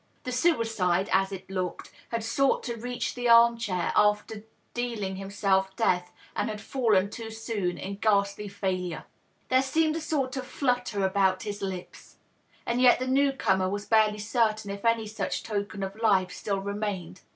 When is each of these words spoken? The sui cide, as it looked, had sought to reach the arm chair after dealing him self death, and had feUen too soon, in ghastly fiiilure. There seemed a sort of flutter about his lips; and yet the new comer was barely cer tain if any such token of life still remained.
The 0.23 0.31
sui 0.31 0.65
cide, 0.65 1.09
as 1.13 1.31
it 1.31 1.47
looked, 1.47 1.91
had 2.09 2.23
sought 2.23 2.63
to 2.63 2.75
reach 2.75 3.13
the 3.13 3.29
arm 3.29 3.55
chair 3.55 3.93
after 3.95 4.43
dealing 4.73 5.17
him 5.17 5.29
self 5.29 5.75
death, 5.75 6.11
and 6.35 6.49
had 6.49 6.57
feUen 6.57 7.11
too 7.11 7.29
soon, 7.29 7.77
in 7.77 7.97
ghastly 7.97 8.49
fiiilure. 8.49 9.03
There 9.49 9.61
seemed 9.61 9.95
a 9.95 10.01
sort 10.01 10.35
of 10.37 10.47
flutter 10.47 11.05
about 11.05 11.43
his 11.43 11.61
lips; 11.61 12.17
and 12.65 12.81
yet 12.81 12.97
the 12.97 13.05
new 13.05 13.31
comer 13.31 13.69
was 13.69 13.85
barely 13.85 14.17
cer 14.17 14.53
tain 14.53 14.71
if 14.73 14.85
any 14.85 15.05
such 15.05 15.43
token 15.43 15.83
of 15.83 15.95
life 15.95 16.31
still 16.31 16.59
remained. 16.61 17.21